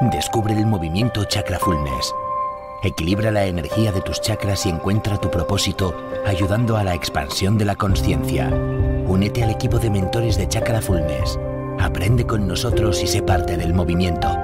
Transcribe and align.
Descubre 0.00 0.54
el 0.54 0.66
movimiento 0.66 1.24
Chakra 1.24 1.58
Fullness. 1.58 2.14
Equilibra 2.82 3.30
la 3.30 3.46
energía 3.46 3.92
de 3.92 4.00
tus 4.02 4.20
chakras 4.20 4.66
y 4.66 4.68
encuentra 4.68 5.16
tu 5.18 5.30
propósito 5.30 5.94
ayudando 6.26 6.76
a 6.76 6.84
la 6.84 6.94
expansión 6.94 7.56
de 7.56 7.64
la 7.64 7.76
conciencia. 7.76 8.48
Únete 9.06 9.42
al 9.42 9.50
equipo 9.50 9.78
de 9.78 9.90
mentores 9.90 10.36
de 10.36 10.48
Chakra 10.48 10.80
Fullness. 10.80 11.38
Aprende 11.80 12.26
con 12.26 12.46
nosotros 12.46 13.02
y 13.02 13.06
sé 13.06 13.22
parte 13.22 13.56
del 13.56 13.72
movimiento. 13.72 14.36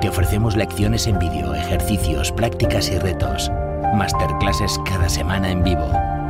Te 0.00 0.08
ofrecemos 0.08 0.56
lecciones 0.56 1.06
en 1.06 1.18
vídeo, 1.18 1.54
ejercicios, 1.54 2.32
prácticas 2.32 2.90
y 2.90 2.98
retos. 2.98 3.50
Masterclasses 3.94 4.78
cada 4.84 5.08
semana 5.08 5.50
en 5.50 5.62
vivo. 5.62 5.88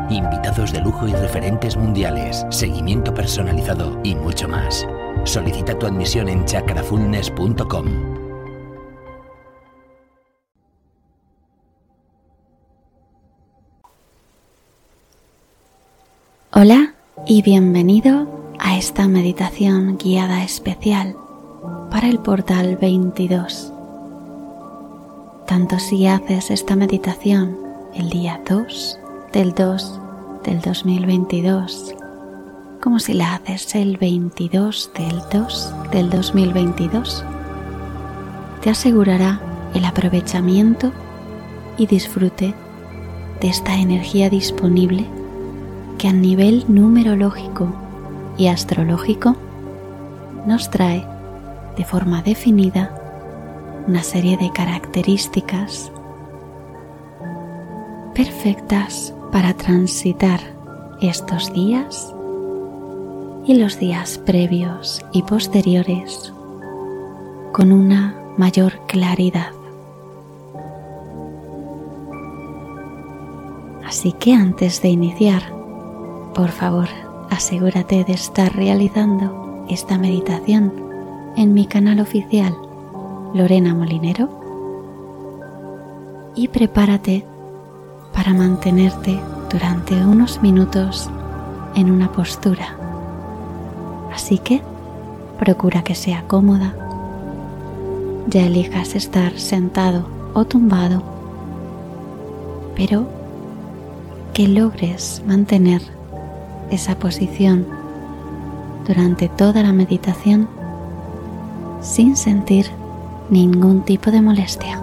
Invitados 0.08 0.72
de 0.72 0.80
lujo 0.80 1.08
y 1.08 1.12
referentes 1.12 1.76
mundiales, 1.76 2.46
seguimiento 2.50 3.12
personalizado 3.12 3.98
y 4.04 4.14
mucho 4.14 4.48
más. 4.48 4.86
Solicita 5.24 5.76
tu 5.76 5.86
admisión 5.86 6.28
en 6.28 6.44
chakrafulness.com. 6.44 8.15
Hola 16.58 16.94
y 17.26 17.42
bienvenido 17.42 18.54
a 18.58 18.78
esta 18.78 19.06
meditación 19.08 19.98
guiada 19.98 20.42
especial 20.42 21.14
para 21.90 22.08
el 22.08 22.18
portal 22.18 22.78
22. 22.80 23.74
Tanto 25.46 25.78
si 25.78 26.06
haces 26.06 26.50
esta 26.50 26.74
meditación 26.74 27.58
el 27.94 28.08
día 28.08 28.40
2 28.48 28.98
del 29.34 29.52
2 29.52 30.00
del 30.44 30.62
2022 30.62 31.94
como 32.82 33.00
si 33.00 33.12
la 33.12 33.34
haces 33.34 33.74
el 33.74 33.98
22 33.98 34.92
del 34.96 35.20
2 35.30 35.74
del 35.92 36.08
2022, 36.08 37.22
te 38.62 38.70
asegurará 38.70 39.42
el 39.74 39.84
aprovechamiento 39.84 40.90
y 41.76 41.86
disfrute 41.86 42.54
de 43.42 43.48
esta 43.48 43.76
energía 43.76 44.30
disponible 44.30 45.04
que 45.98 46.08
a 46.08 46.12
nivel 46.12 46.64
numerológico 46.68 47.68
y 48.36 48.48
astrológico 48.48 49.36
nos 50.46 50.70
trae 50.70 51.06
de 51.76 51.84
forma 51.84 52.22
definida 52.22 52.90
una 53.86 54.02
serie 54.02 54.36
de 54.36 54.50
características 54.50 55.90
perfectas 58.14 59.14
para 59.30 59.54
transitar 59.54 60.40
estos 61.00 61.52
días 61.52 62.14
y 63.44 63.54
los 63.54 63.78
días 63.78 64.18
previos 64.18 65.04
y 65.12 65.22
posteriores 65.22 66.32
con 67.52 67.72
una 67.72 68.14
mayor 68.36 68.80
claridad. 68.86 69.52
Así 73.86 74.12
que 74.12 74.34
antes 74.34 74.82
de 74.82 74.88
iniciar, 74.88 75.55
por 76.36 76.50
favor, 76.50 76.86
asegúrate 77.30 78.04
de 78.04 78.12
estar 78.12 78.54
realizando 78.54 79.64
esta 79.70 79.96
meditación 79.96 80.70
en 81.34 81.54
mi 81.54 81.66
canal 81.66 81.98
oficial 81.98 82.54
Lorena 83.32 83.74
Molinero 83.74 84.28
y 86.34 86.48
prepárate 86.48 87.24
para 88.12 88.34
mantenerte 88.34 89.18
durante 89.50 89.94
unos 90.04 90.42
minutos 90.42 91.08
en 91.74 91.90
una 91.90 92.12
postura. 92.12 92.76
Así 94.12 94.36
que 94.36 94.60
procura 95.38 95.82
que 95.82 95.94
sea 95.94 96.24
cómoda. 96.28 96.74
Ya 98.28 98.44
elijas 98.44 98.94
estar 98.94 99.38
sentado 99.38 100.06
o 100.34 100.44
tumbado, 100.44 101.02
pero 102.76 103.06
que 104.34 104.48
logres 104.48 105.22
mantener 105.26 105.95
esa 106.70 106.98
posición 106.98 107.66
durante 108.86 109.28
toda 109.28 109.62
la 109.62 109.72
meditación 109.72 110.48
sin 111.80 112.16
sentir 112.16 112.66
ningún 113.30 113.82
tipo 113.82 114.10
de 114.10 114.22
molestia. 114.22 114.80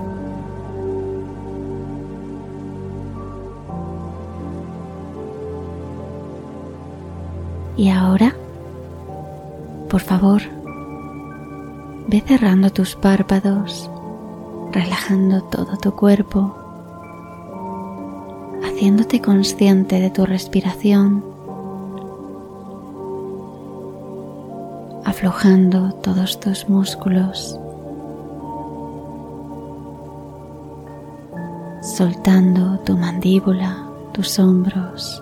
Y 7.76 7.90
ahora, 7.90 8.36
por 9.90 10.02
favor, 10.02 10.42
ve 12.08 12.22
cerrando 12.22 12.70
tus 12.70 12.96
párpados, 12.96 13.90
relajando 14.72 15.44
todo 15.44 15.78
tu 15.78 15.96
cuerpo, 15.96 16.56
haciéndote 18.64 19.22
consciente 19.22 20.00
de 20.00 20.12
tu 20.12 20.26
respiración, 20.26 21.33
aflojando 25.06 25.91
todos 25.96 26.40
tus 26.40 26.69
músculos, 26.69 27.59
soltando 31.81 32.80
tu 32.80 32.97
mandíbula, 32.97 33.86
tus 34.13 34.40
hombros, 34.40 35.22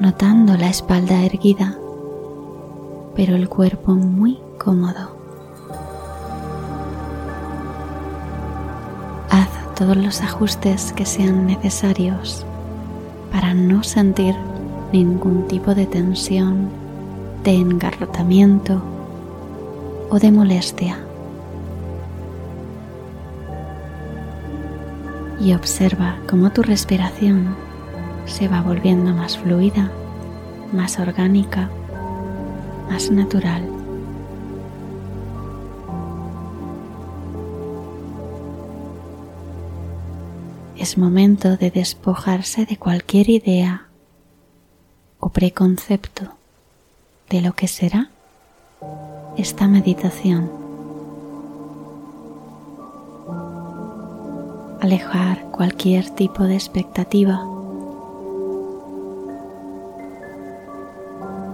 notando 0.00 0.56
la 0.56 0.68
espalda 0.68 1.24
erguida, 1.24 1.76
pero 3.14 3.34
el 3.34 3.48
cuerpo 3.48 3.92
muy 3.94 4.38
cómodo. 4.62 5.16
Haz 9.30 9.48
todos 9.74 9.96
los 9.96 10.20
ajustes 10.20 10.92
que 10.92 11.04
sean 11.04 11.46
necesarios 11.46 12.46
para 13.32 13.54
no 13.54 13.82
sentir 13.82 14.36
ningún 14.92 15.46
tipo 15.48 15.74
de 15.74 15.86
tensión, 15.86 16.68
de 17.44 17.54
engarrotamiento 17.54 18.82
o 20.10 20.18
de 20.18 20.30
molestia. 20.30 20.98
Y 25.40 25.52
observa 25.52 26.16
cómo 26.28 26.50
tu 26.50 26.62
respiración 26.62 27.54
se 28.24 28.48
va 28.48 28.62
volviendo 28.62 29.12
más 29.12 29.38
fluida, 29.38 29.90
más 30.72 30.98
orgánica, 30.98 31.70
más 32.90 33.10
natural. 33.10 33.62
Es 40.76 40.98
momento 40.98 41.56
de 41.56 41.70
despojarse 41.70 42.64
de 42.66 42.76
cualquier 42.76 43.28
idea 43.30 43.85
o 45.20 45.28
preconcepto 45.30 46.24
de 47.30 47.40
lo 47.40 47.52
que 47.54 47.68
será 47.68 48.10
esta 49.36 49.68
meditación. 49.68 50.50
Alejar 54.80 55.42
cualquier 55.50 56.08
tipo 56.10 56.44
de 56.44 56.54
expectativa 56.54 57.44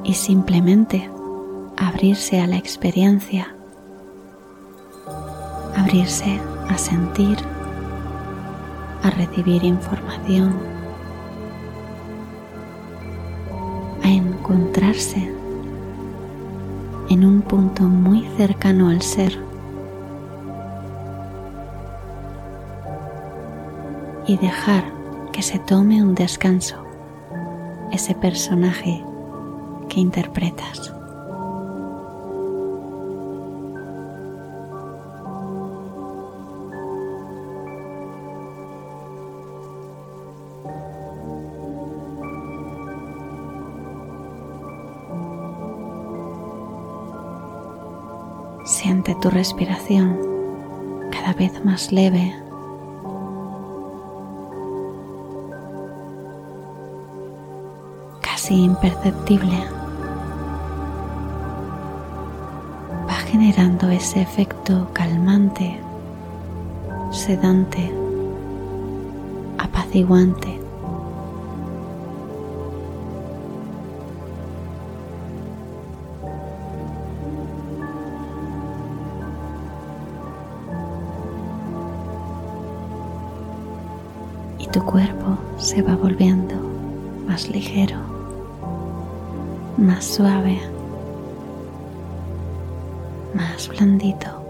y 0.04 0.14
simplemente 0.14 1.08
abrirse 1.76 2.40
a 2.40 2.46
la 2.46 2.56
experiencia, 2.56 3.54
abrirse 5.76 6.40
a 6.68 6.76
sentir, 6.76 7.38
a 9.02 9.10
recibir 9.10 9.64
información, 9.64 10.71
en 17.08 17.24
un 17.24 17.40
punto 17.40 17.84
muy 17.84 18.26
cercano 18.36 18.90
al 18.90 19.00
ser 19.00 19.38
y 24.26 24.36
dejar 24.36 24.84
que 25.32 25.42
se 25.42 25.58
tome 25.58 26.02
un 26.02 26.14
descanso 26.14 26.84
ese 27.90 28.14
personaje 28.14 29.02
que 29.88 30.00
interpretas. 30.00 30.92
Tu 49.22 49.30
respiración 49.30 50.18
cada 51.10 51.32
vez 51.32 51.64
más 51.64 51.92
leve 51.92 52.34
casi 58.20 58.64
imperceptible. 58.64 59.58
generando 63.32 63.88
ese 63.88 64.20
efecto 64.20 64.88
calmante, 64.92 65.80
sedante, 67.10 67.90
apaciguante. 69.56 70.61
Se 85.72 85.80
va 85.80 85.96
volviendo 85.96 86.54
más 87.26 87.48
ligero, 87.48 87.96
más 89.78 90.04
suave 90.04 90.60
más 93.32 93.68
blandito. 93.68 94.41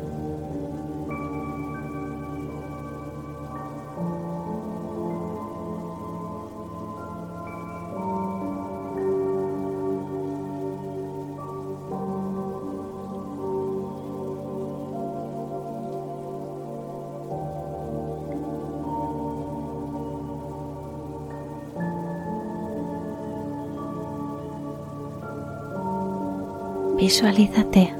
Visualízate 27.03 27.93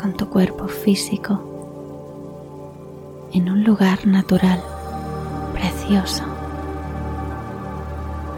con 0.00 0.14
tu 0.16 0.26
cuerpo 0.30 0.68
físico 0.68 1.38
en 3.34 3.50
un 3.50 3.62
lugar 3.62 4.06
natural, 4.06 4.58
precioso, 5.52 6.24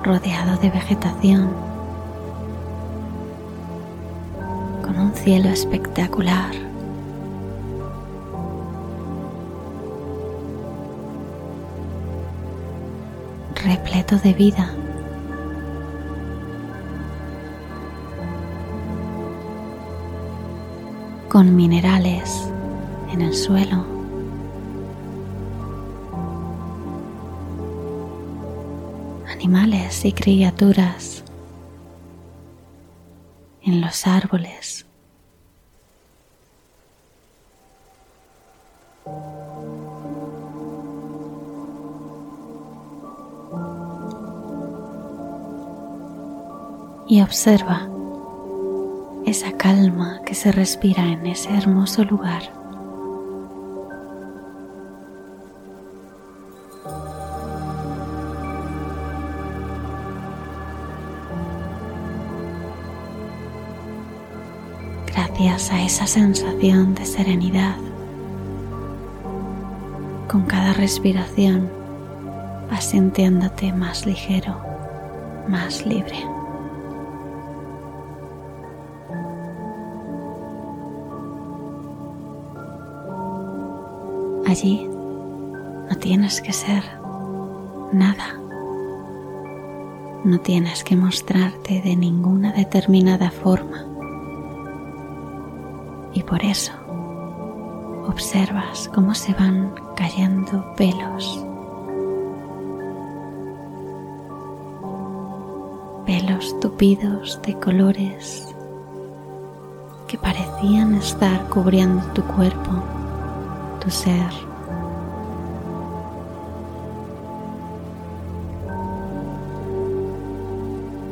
rodeado 0.02 0.56
de 0.56 0.70
vegetación, 0.70 1.48
con 4.82 4.98
un 4.98 5.14
cielo 5.14 5.50
espectacular. 5.50 6.56
repleto 13.54 14.16
de 14.18 14.32
vida. 14.32 14.74
Con 21.36 21.54
minerales 21.54 22.48
en 23.12 23.20
el 23.20 23.34
suelo. 23.34 23.84
Animales 29.30 30.02
y 30.06 30.12
criaturas 30.12 31.22
en 33.60 33.82
los 33.82 34.06
árboles. 34.06 34.86
Y 47.06 47.20
observa 47.20 47.90
esa 49.26 49.50
calma 49.52 50.20
que 50.24 50.36
se 50.36 50.52
respira 50.52 51.04
en 51.04 51.26
ese 51.26 51.52
hermoso 51.52 52.04
lugar. 52.04 52.42
Gracias 65.06 65.72
a 65.72 65.82
esa 65.82 66.06
sensación 66.06 66.94
de 66.94 67.04
serenidad, 67.04 67.76
con 70.28 70.44
cada 70.44 70.72
respiración 70.72 71.68
vas 72.70 72.84
sintiéndote 72.84 73.72
más 73.72 74.06
ligero, 74.06 74.56
más 75.48 75.84
libre. 75.84 76.35
Allí 84.46 84.86
no 84.86 85.96
tienes 85.98 86.40
que 86.40 86.52
ser 86.52 86.84
nada. 87.92 88.38
No 90.22 90.38
tienes 90.38 90.84
que 90.84 90.94
mostrarte 90.94 91.82
de 91.82 91.96
ninguna 91.96 92.52
determinada 92.52 93.32
forma. 93.32 93.84
Y 96.14 96.22
por 96.22 96.44
eso 96.44 96.72
observas 98.06 98.88
cómo 98.94 99.16
se 99.16 99.34
van 99.34 99.74
cayendo 99.96 100.64
pelos. 100.76 101.44
Pelos 106.06 106.60
tupidos 106.60 107.40
de 107.42 107.54
colores 107.58 108.46
que 110.06 110.16
parecían 110.18 110.94
estar 110.94 111.48
cubriendo 111.48 112.04
tu 112.12 112.22
cuerpo 112.22 112.95
ser. 113.90 114.30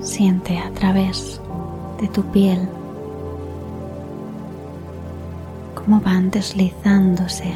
Siente 0.00 0.58
a 0.58 0.70
través 0.72 1.40
de 2.00 2.08
tu 2.08 2.22
piel 2.24 2.68
cómo 5.74 6.00
van 6.00 6.30
deslizándose 6.30 7.54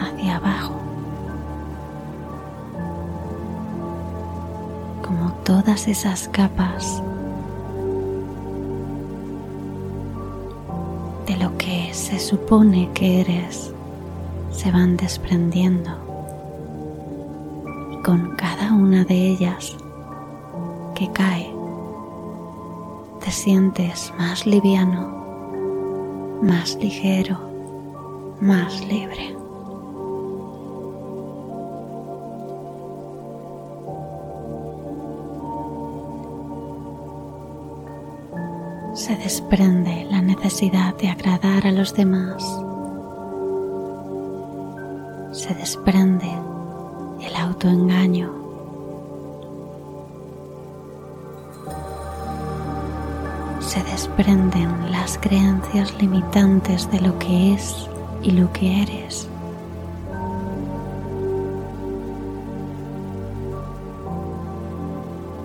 hacia 0.00 0.36
abajo, 0.36 0.74
como 5.06 5.32
todas 5.44 5.88
esas 5.88 6.28
capas 6.28 7.02
de 11.26 11.36
lo 11.36 11.56
que 11.56 11.92
se 11.92 12.18
supone 12.18 12.90
que 12.94 13.20
eres 13.20 13.73
se 14.64 14.72
van 14.72 14.96
desprendiendo 14.96 15.90
y 17.92 18.02
con 18.02 18.34
cada 18.34 18.72
una 18.72 19.04
de 19.04 19.14
ellas 19.14 19.76
que 20.94 21.12
cae 21.12 21.54
te 23.22 23.30
sientes 23.30 24.10
más 24.16 24.46
liviano, 24.46 26.38
más 26.40 26.76
ligero, 26.76 27.38
más 28.40 28.82
libre. 28.86 29.36
Se 38.94 39.14
desprende 39.16 40.06
la 40.10 40.22
necesidad 40.22 40.96
de 40.96 41.10
agradar 41.10 41.66
a 41.66 41.72
los 41.72 41.92
demás 41.92 42.64
se 45.46 45.52
desprende 45.52 46.32
el 47.20 47.36
autoengaño. 47.36 48.32
Se 53.60 53.82
desprenden 53.82 54.90
las 54.90 55.18
creencias 55.18 56.00
limitantes 56.00 56.90
de 56.90 56.98
lo 57.02 57.18
que 57.18 57.52
es 57.52 57.90
y 58.22 58.30
lo 58.30 58.50
que 58.54 58.84
eres. 58.84 59.28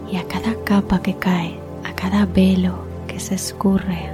Y 0.09 0.15
a 0.15 0.23
cada 0.29 0.55
capa 0.63 1.01
que 1.01 1.15
cae, 1.15 1.59
a 1.83 1.93
cada 1.93 2.25
velo 2.25 2.85
que 3.05 3.19
se 3.19 3.35
escurre, 3.35 4.09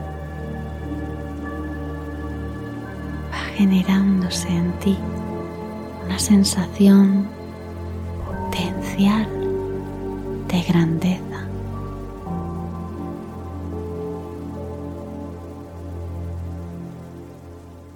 va 3.32 3.44
generándose 3.56 4.48
en 4.50 4.72
ti 4.80 4.98
una 6.06 6.20
sensación 6.20 7.28
potencial 8.26 9.28
de 10.48 10.62
grandeza. 10.62 11.48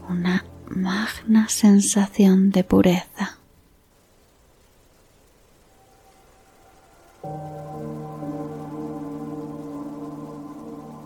Una 0.09 0.43
magna 0.69 1.47
sensación 1.49 2.51
de 2.51 2.63
pureza. 2.63 3.37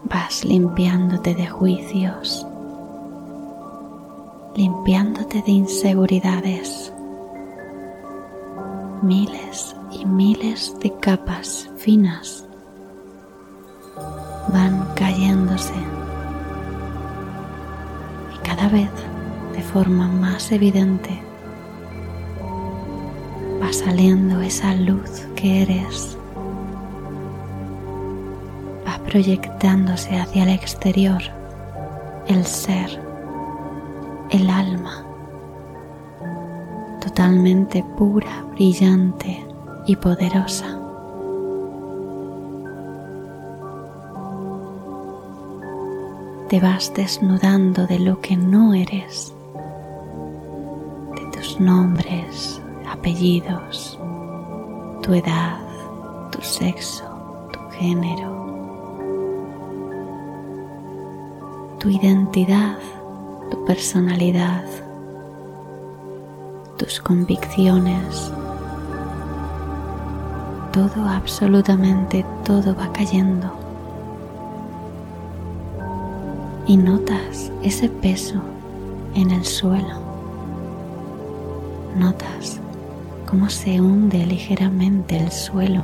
Vas 0.06 0.46
limpiándote 0.46 1.36
de 1.36 1.48
juicios, 1.48 2.46
limpiándote 4.56 5.42
de 5.42 5.52
inseguridades, 5.52 6.93
miles 9.04 9.76
y 9.92 10.06
miles 10.06 10.76
de 10.80 10.98
capas 11.00 11.70
finas 11.78 12.46
van 14.52 14.88
cayéndose. 14.96 15.74
Y 18.34 18.38
cada 18.48 18.70
vez 18.70 18.90
de 19.54 19.62
forma 19.62 20.08
más 20.08 20.52
evidente 20.52 21.22
va 23.62 23.72
saliendo 23.74 24.42
esa 24.42 24.74
luz 24.76 25.28
que 25.36 25.64
eres, 25.64 26.18
va 28.88 28.98
proyectándose 29.04 30.18
hacia 30.18 30.44
el 30.44 30.50
exterior 30.50 31.22
el 32.28 32.46
ser, 32.46 33.02
el 34.30 34.50
alma, 34.50 35.04
totalmente 37.14 37.86
pura, 37.96 38.44
brillante 38.54 39.46
y 39.86 39.96
poderosa. 39.96 40.66
Te 46.50 46.60
vas 46.60 46.92
desnudando 46.96 47.86
de 47.86 48.00
lo 48.00 48.20
que 48.20 48.36
no 48.36 48.74
eres, 48.74 49.32
de 51.16 51.38
tus 51.38 51.60
nombres, 51.60 52.60
apellidos, 52.92 54.00
tu 55.04 55.14
edad, 55.14 55.60
tu 56.32 56.42
sexo, 56.42 57.04
tu 57.52 57.60
género, 57.78 58.34
tu 61.78 61.90
identidad, 61.90 62.80
tu 63.52 63.64
personalidad, 63.66 64.64
tus 66.84 67.00
convicciones. 67.00 68.30
Todo, 70.74 71.08
absolutamente 71.08 72.26
todo 72.44 72.76
va 72.76 72.92
cayendo. 72.92 73.50
Y 76.68 76.76
notas 76.76 77.52
ese 77.62 77.88
peso 77.88 78.42
en 79.16 79.32
el 79.32 79.46
suelo. 79.46 79.96
Notas 81.98 82.60
cómo 83.30 83.50
se 83.50 83.80
hunde 83.80 84.26
ligeramente 84.26 85.18
el 85.18 85.32
suelo 85.32 85.84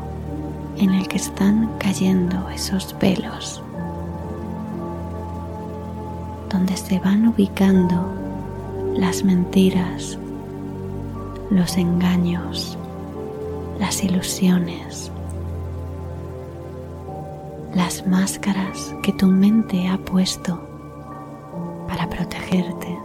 en 0.77 0.89
el 0.89 1.07
que 1.07 1.17
están 1.17 1.69
cayendo 1.77 2.49
esos 2.49 2.93
velos, 2.99 3.61
donde 6.49 6.75
se 6.75 6.99
van 6.99 7.27
ubicando 7.27 8.05
las 8.95 9.23
mentiras, 9.23 10.17
los 11.49 11.77
engaños, 11.77 12.77
las 13.79 14.03
ilusiones, 14.03 15.11
las 17.73 18.05
máscaras 18.07 18.93
que 19.03 19.13
tu 19.13 19.27
mente 19.27 19.87
ha 19.87 19.97
puesto 19.97 20.59
para 21.87 22.09
protegerte. 22.09 22.99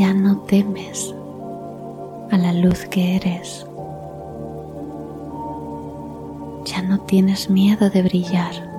ya 0.00 0.14
no 0.14 0.38
temes 0.38 1.14
a 2.30 2.38
la 2.38 2.54
luz 2.54 2.86
que 2.86 3.16
eres. 3.16 3.66
Ya 6.64 6.80
no 6.80 7.00
tienes 7.00 7.50
miedo 7.50 7.90
de 7.90 8.02
brillar. 8.02 8.69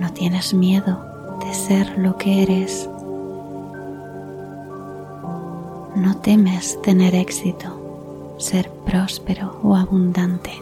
No 0.00 0.12
tienes 0.12 0.52
miedo 0.52 0.98
de 1.40 1.54
ser 1.54 1.98
lo 1.98 2.16
que 2.16 2.42
eres. 2.42 2.88
No 5.94 6.16
temes 6.18 6.80
tener 6.82 7.14
éxito, 7.14 8.34
ser 8.38 8.70
próspero 8.84 9.58
o 9.62 9.74
abundante. 9.74 10.52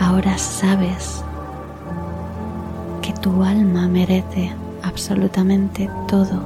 Ahora 0.00 0.36
sabes 0.36 1.24
que 3.00 3.12
tu 3.12 3.44
alma 3.44 3.86
merece 3.86 4.52
absolutamente 4.82 5.88
todo. 6.08 6.40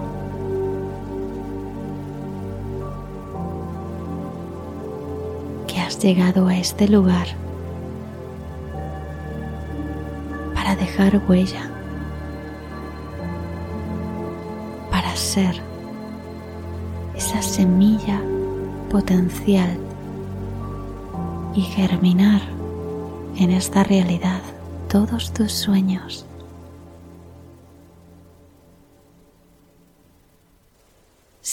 Que 5.66 5.80
has 5.80 5.98
llegado 5.98 6.48
a 6.48 6.56
este 6.58 6.86
lugar 6.86 7.47
huella, 11.28 11.70
para 14.90 15.14
ser 15.14 15.60
esa 17.14 17.40
semilla 17.40 18.20
potencial 18.90 19.78
y 21.54 21.62
germinar 21.62 22.42
en 23.36 23.50
esta 23.50 23.84
realidad 23.84 24.40
todos 24.88 25.32
tus 25.32 25.52
sueños. 25.52 26.28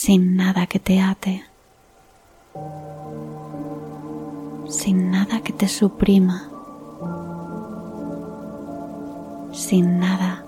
sin 0.06 0.36
nada 0.36 0.66
que 0.66 0.78
te 0.78 1.00
ate, 1.00 1.42
sin 4.68 5.10
nada 5.10 5.40
que 5.40 5.52
te 5.52 5.66
suprima, 5.68 6.50
sin 9.56 9.98
nada 9.98 10.44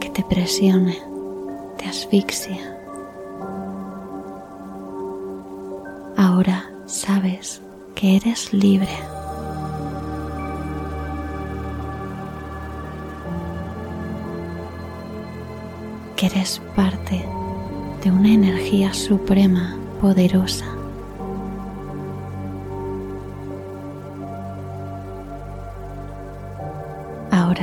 que 0.00 0.10
te 0.10 0.24
presione, 0.24 0.98
te 1.78 1.88
asfixia. 1.88 2.76
Ahora 6.16 6.68
sabes 6.86 7.62
que 7.94 8.16
eres 8.16 8.52
libre. 8.52 8.90
que 16.16 16.26
eres 16.26 16.62
parte 16.76 17.24
de 18.04 18.10
una 18.12 18.32
energía 18.32 18.94
suprema 18.94 19.76
poderosa. 20.00 20.71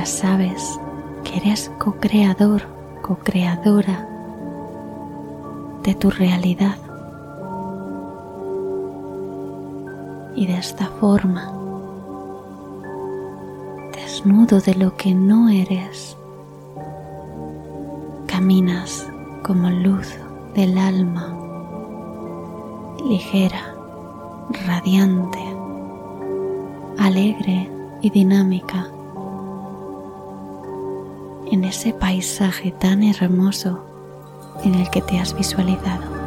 Sabes 0.04 0.80
que 1.24 1.36
eres 1.36 1.70
co-creador, 1.78 2.62
co-creadora 3.02 4.06
de 5.82 5.94
tu 5.94 6.10
realidad. 6.10 6.76
Y 10.34 10.46
de 10.46 10.54
esta 10.54 10.86
forma, 10.86 11.52
desnudo 13.92 14.60
de 14.60 14.74
lo 14.74 14.96
que 14.96 15.14
no 15.14 15.48
eres, 15.48 16.16
caminas 18.26 19.06
como 19.42 19.70
luz 19.70 20.08
del 20.54 20.78
alma, 20.78 21.36
ligera, 23.06 23.74
radiante, 24.66 25.44
alegre 26.98 27.70
y 28.02 28.10
dinámica, 28.10 28.88
en 31.50 31.64
ese 31.64 31.92
paisaje 31.92 32.70
tan 32.70 33.02
hermoso 33.02 33.84
en 34.64 34.74
el 34.74 34.88
que 34.90 35.02
te 35.02 35.18
has 35.18 35.34
visualizado. 35.34 36.20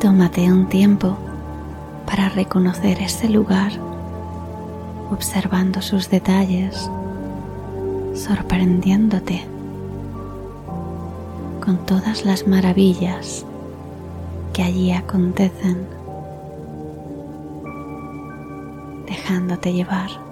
Tómate 0.00 0.52
un 0.52 0.68
tiempo 0.68 1.16
para 2.06 2.28
reconocer 2.28 3.00
ese 3.00 3.28
lugar, 3.28 3.72
observando 5.10 5.80
sus 5.80 6.10
detalles, 6.10 6.90
sorprendiéndote 8.14 9.44
con 11.64 11.84
todas 11.86 12.24
las 12.24 12.46
maravillas 12.46 13.44
que 14.52 14.62
allí 14.62 14.92
acontecen, 14.92 15.86
dejándote 19.06 19.72
llevar. 19.72 20.23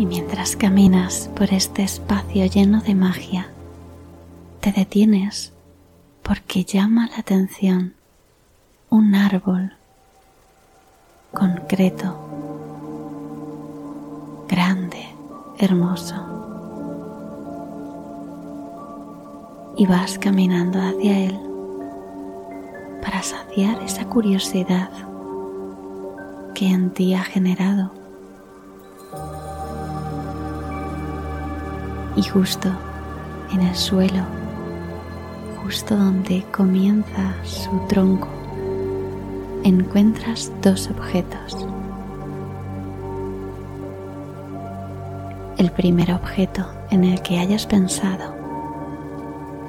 Y 0.00 0.06
mientras 0.06 0.56
caminas 0.56 1.28
por 1.36 1.52
este 1.52 1.82
espacio 1.82 2.46
lleno 2.46 2.80
de 2.80 2.94
magia, 2.94 3.48
te 4.60 4.72
detienes 4.72 5.52
porque 6.22 6.64
llama 6.64 7.06
la 7.08 7.18
atención 7.18 7.92
un 8.88 9.14
árbol 9.14 9.74
concreto, 11.34 12.16
grande, 14.48 15.06
hermoso. 15.58 16.14
Y 19.76 19.84
vas 19.84 20.18
caminando 20.18 20.80
hacia 20.80 21.26
él 21.26 21.38
para 23.02 23.22
saciar 23.22 23.82
esa 23.82 24.06
curiosidad 24.06 24.88
que 26.54 26.68
en 26.68 26.88
ti 26.88 27.12
ha 27.12 27.22
generado. 27.22 27.99
Y 32.20 32.22
justo 32.22 32.68
en 33.50 33.62
el 33.62 33.74
suelo, 33.74 34.22
justo 35.62 35.96
donde 35.96 36.44
comienza 36.52 37.32
su 37.44 37.70
tronco, 37.88 38.28
encuentras 39.64 40.52
dos 40.60 40.90
objetos. 40.90 41.66
El 45.56 45.70
primer 45.70 46.12
objeto 46.12 46.66
en 46.90 47.04
el 47.04 47.22
que 47.22 47.38
hayas 47.38 47.64
pensado 47.64 48.34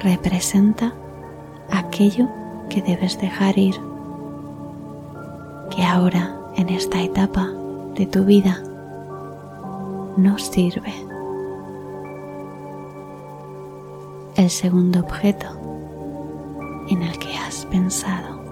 representa 0.00 0.92
aquello 1.70 2.28
que 2.68 2.82
debes 2.82 3.18
dejar 3.18 3.56
ir, 3.56 3.76
que 5.74 5.82
ahora 5.82 6.36
en 6.56 6.68
esta 6.68 7.00
etapa 7.00 7.48
de 7.94 8.04
tu 8.04 8.26
vida 8.26 8.62
no 10.18 10.38
sirve. 10.38 11.11
El 14.42 14.50
segundo 14.50 14.98
objeto 14.98 15.46
en 16.88 17.00
el 17.00 17.16
que 17.20 17.38
has 17.38 17.64
pensado 17.66 18.42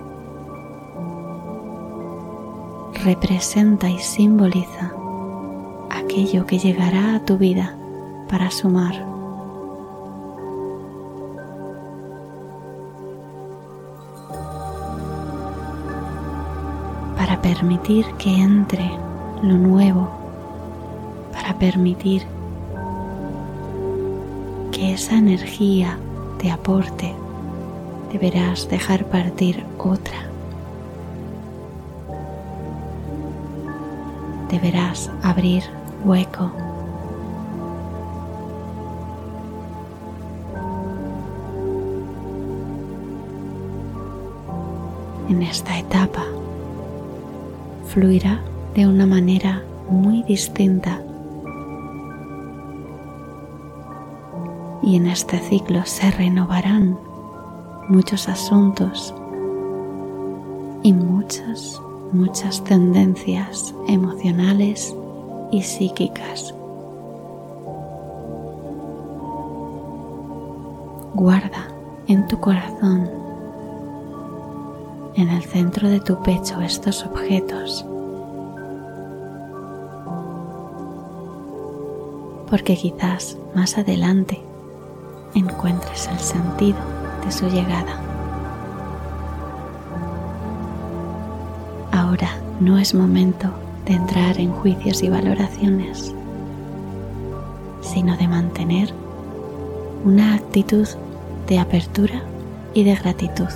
representa 3.03 3.91
y 3.91 3.99
simboliza 3.99 4.93
aquello 5.91 6.47
que 6.47 6.61
llegará 6.61 7.17
a 7.17 7.25
tu 7.25 7.39
vida 7.39 7.75
para 8.29 8.53
sumar. 8.53 9.05
Para 17.17 17.43
permitir 17.43 18.07
que 18.17 18.33
entre 18.33 18.93
lo 19.43 19.59
nuevo, 19.59 20.09
para 21.33 21.59
permitir 21.59 22.23
que 22.23 22.40
esa 24.81 25.17
energía 25.17 25.99
te 26.39 26.51
aporte, 26.51 27.15
deberás 28.13 28.69
dejar 28.69 29.05
partir 29.05 29.65
otra 29.79 30.31
deberás 34.51 35.11
abrir 35.23 35.63
hueco. 36.05 36.51
En 45.29 45.43
esta 45.43 45.79
etapa 45.79 46.25
fluirá 47.87 48.41
de 48.75 48.87
una 48.89 49.07
manera 49.07 49.63
muy 49.89 50.25
distinta 50.25 51.01
y 54.83 54.97
en 54.97 55.07
este 55.07 55.39
ciclo 55.39 55.85
se 55.85 56.11
renovarán 56.11 56.99
muchos 57.89 58.29
asuntos 58.29 59.15
y 60.83 60.93
muchas 60.93 61.81
muchas 62.13 62.63
tendencias 62.65 63.75
emocionales 63.87 64.95
y 65.51 65.63
psíquicas. 65.63 66.55
Guarda 71.15 71.69
en 72.09 72.27
tu 72.27 72.41
corazón, 72.41 73.09
en 75.15 75.29
el 75.29 75.43
centro 75.45 75.89
de 75.89 76.01
tu 76.01 76.21
pecho, 76.23 76.61
estos 76.61 77.05
objetos, 77.05 77.85
porque 82.49 82.75
quizás 82.75 83.37
más 83.55 83.77
adelante 83.79 84.41
encuentres 85.35 86.09
el 86.09 86.19
sentido 86.19 86.79
de 87.25 87.33
su 87.33 87.49
llegada. 87.49 88.01
no 92.61 92.79
es 92.79 92.93
momento 92.93 93.49
de 93.87 93.95
entrar 93.95 94.39
en 94.39 94.53
juicios 94.53 95.03
y 95.03 95.09
valoraciones, 95.09 96.15
sino 97.81 98.17
de 98.19 98.29
mantener 98.29 98.93
una 100.05 100.35
actitud 100.35 100.87
de 101.49 101.59
apertura 101.59 102.23
y 102.75 102.85
de 102.85 102.95
gratitud. 102.95 103.49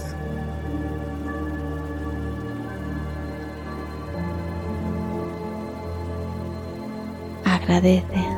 Agradece 7.45 8.34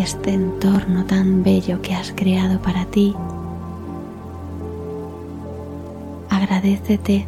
este 0.00 0.32
entorno 0.32 1.04
tan 1.04 1.42
bello 1.42 1.82
que 1.82 1.94
has 1.94 2.12
creado 2.12 2.60
para 2.60 2.86
ti. 2.86 3.14
Agradecete 6.28 7.26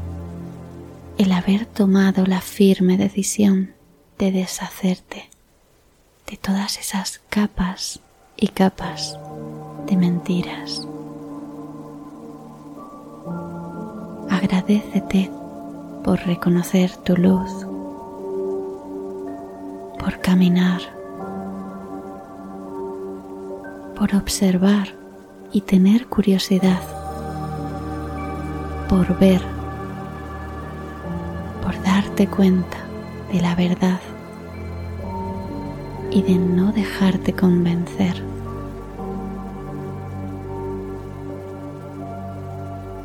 el 1.19 1.33
haber 1.33 1.67
tomado 1.67 2.25
la 2.27 2.41
firme 2.41 2.97
decisión 2.97 3.73
de 4.19 4.33
deshacerte 4.33 5.29
de 6.27 6.37
todas 6.37 6.79
esas 6.79 7.21
capas 7.29 8.01
y 8.37 8.49
capas 8.49 9.19
de 9.87 9.97
mentiras. 9.97 10.87
Agradecete 14.31 15.31
por 16.03 16.19
reconocer 16.21 16.97
tu 16.97 17.17
luz, 17.17 17.51
por 19.99 20.19
caminar, 20.21 21.02
por 24.03 24.17
observar 24.17 24.89
y 25.53 25.61
tener 25.61 26.09
curiosidad, 26.09 26.83
por 28.89 29.17
ver 29.17 29.41
por 31.63 31.81
darte 31.85 32.27
cuenta 32.27 32.79
de 33.33 33.41
la 33.41 33.55
verdad 33.55 34.01
y 36.11 36.23
de 36.23 36.35
no 36.35 36.73
dejarte 36.73 37.33
convencer. 37.33 38.25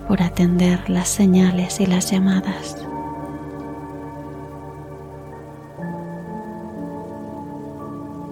por 0.07 0.23
atender 0.23 0.89
las 0.89 1.09
señales 1.09 1.79
y 1.79 1.85
las 1.85 2.09
llamadas. 2.09 2.75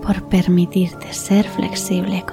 por 0.02 0.24
permitirte 0.30 1.14
ser 1.14 1.48
flexible 1.48 2.24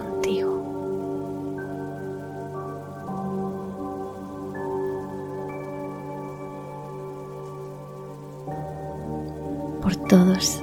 con 9.83 9.95
todos 10.07 10.62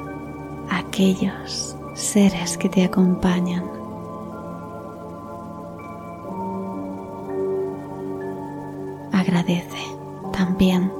aquellos 0.69 1.75
seres 1.93 2.57
que 2.57 2.69
te 2.69 2.83
acompañan. 2.83 3.63
Agradece 9.11 9.83
también 10.31 10.91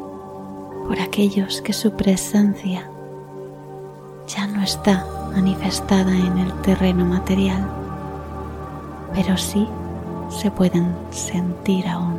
por 0.88 1.00
aquellos 1.00 1.62
que 1.62 1.74
su 1.74 1.92
presencia 1.92 2.90
ya 4.28 4.48
no 4.48 4.62
está 4.62 5.06
manifestada 5.34 6.12
en 6.12 6.38
el 6.40 6.54
terreno 6.62 7.06
material, 7.06 7.68
pero 9.14 9.38
sí 9.38 9.68
se 10.30 10.52
pueden 10.52 10.94
sentir 11.12 11.88
aún. 11.88 12.19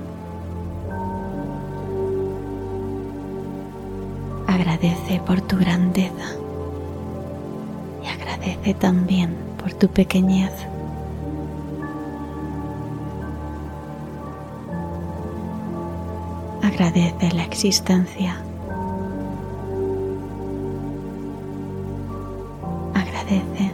Agradece 4.51 5.21
por 5.25 5.41
tu 5.41 5.57
grandeza 5.57 6.35
y 8.03 8.09
agradece 8.09 8.75
también 8.75 9.37
por 9.57 9.73
tu 9.75 9.87
pequeñez. 9.87 10.51
Agradece 16.65 17.31
la 17.33 17.45
existencia. 17.45 18.43
Agradece 22.95 23.71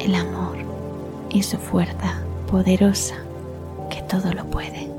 el 0.00 0.14
amor 0.16 0.56
y 1.30 1.44
su 1.44 1.56
fuerza 1.56 2.20
poderosa 2.50 3.14
que 3.90 4.02
todo 4.02 4.32
lo 4.32 4.44
puede. 4.46 4.95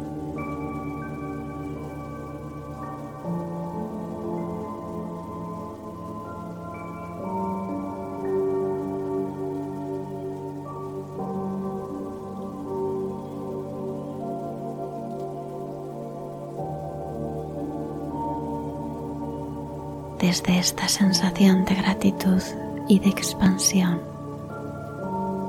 Desde 20.27 20.59
esta 20.59 20.89
sensación 20.89 21.63
de 21.63 21.75
gratitud 21.75 22.41
y 22.89 22.99
de 22.99 23.07
expansión, 23.07 24.01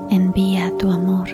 envía 0.09 0.71
tu 0.79 0.93
amor 0.93 1.29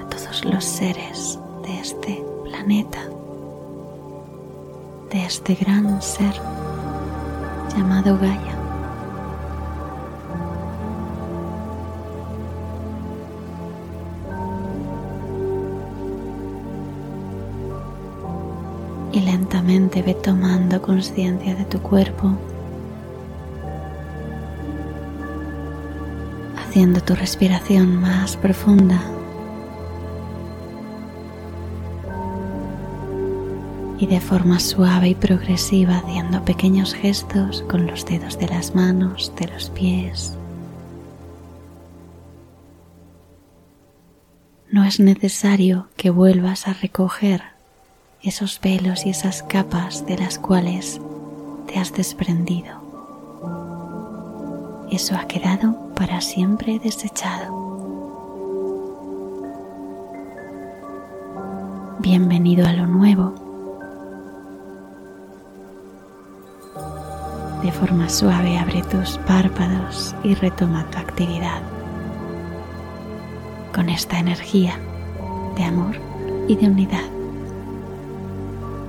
a 0.00 0.08
todos 0.08 0.44
los 0.44 0.64
seres 0.64 1.36
de 1.66 1.80
este 1.80 2.24
planeta, 2.44 3.00
de 5.10 5.26
este 5.26 5.56
gran 5.56 6.00
ser 6.00 6.34
llamado 7.76 8.16
Gaia. 8.18 8.53
Ve 19.60 20.14
tomando 20.14 20.82
conciencia 20.82 21.54
de 21.54 21.64
tu 21.64 21.80
cuerpo, 21.80 22.32
haciendo 26.58 27.00
tu 27.00 27.14
respiración 27.14 27.96
más 27.96 28.36
profunda. 28.36 29.00
Y 33.98 34.06
de 34.06 34.20
forma 34.20 34.58
suave 34.58 35.10
y 35.10 35.14
progresiva 35.14 35.98
haciendo 35.98 36.44
pequeños 36.44 36.92
gestos 36.92 37.62
con 37.62 37.86
los 37.86 38.04
dedos 38.04 38.38
de 38.38 38.48
las 38.48 38.74
manos, 38.74 39.32
de 39.38 39.46
los 39.48 39.70
pies. 39.70 40.36
No 44.70 44.84
es 44.84 44.98
necesario 44.98 45.88
que 45.96 46.10
vuelvas 46.10 46.66
a 46.66 46.72
recoger 46.74 47.53
esos 48.24 48.58
velos 48.60 49.04
y 49.04 49.10
esas 49.10 49.42
capas 49.42 50.06
de 50.06 50.16
las 50.16 50.38
cuales 50.38 51.00
te 51.66 51.78
has 51.78 51.92
desprendido. 51.92 52.82
Eso 54.90 55.14
ha 55.14 55.26
quedado 55.26 55.76
para 55.94 56.20
siempre 56.20 56.78
desechado. 56.78 57.62
Bienvenido 61.98 62.66
a 62.66 62.72
lo 62.72 62.86
nuevo. 62.86 63.34
De 67.62 67.72
forma 67.72 68.08
suave 68.08 68.58
abre 68.58 68.82
tus 68.82 69.18
párpados 69.26 70.14
y 70.22 70.34
retoma 70.34 70.84
tu 70.90 70.98
actividad 70.98 71.62
con 73.74 73.88
esta 73.88 74.18
energía 74.18 74.78
de 75.56 75.64
amor 75.64 75.96
y 76.46 76.56
de 76.56 76.66
unidad. 76.66 77.23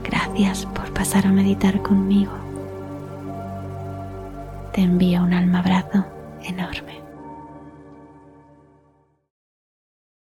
Gracias 0.08 0.66
por 0.68 0.94
pasar 0.94 1.26
a 1.26 1.32
meditar 1.32 1.82
conmigo. 1.82 2.34
Te 4.74 4.82
envío 4.82 5.24
un 5.24 5.34
alma 5.34 5.60
abrazo 5.60 6.06
enorme. 6.44 7.05